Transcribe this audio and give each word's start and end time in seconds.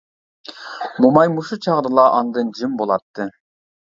موماي 1.03 1.27
مۇشۇ 1.33 1.57
چاغدىلا 1.65 2.05
ئاندىن 2.15 2.51
جىم 2.61 2.73
بولاتتى. 2.83 3.29